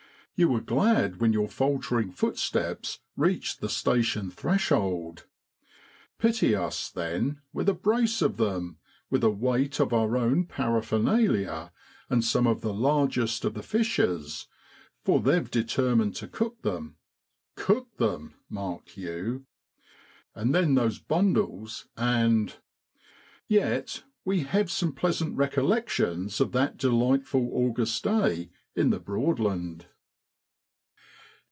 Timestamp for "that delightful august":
26.53-28.03